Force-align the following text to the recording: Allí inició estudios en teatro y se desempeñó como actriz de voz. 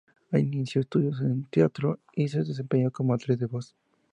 Allí 0.31 0.47
inició 0.53 0.81
estudios 0.81 1.21
en 1.21 1.45
teatro 1.51 1.99
y 2.15 2.27
se 2.27 2.39
desempeñó 2.39 2.89
como 2.89 3.13
actriz 3.13 3.37
de 3.37 3.45
voz. 3.45 3.75